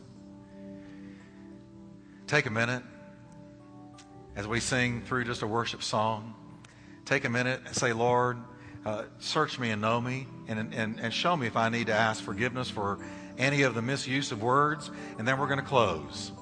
[2.27, 2.83] Take a minute
[4.37, 6.35] as we sing through just a worship song.
[7.05, 8.39] Take a minute and say, Lord,
[8.85, 11.95] uh, search me and know me and, and, and show me if I need to
[11.95, 12.99] ask forgiveness for
[13.39, 14.91] any of the misuse of words.
[15.19, 16.33] And then we're going to close.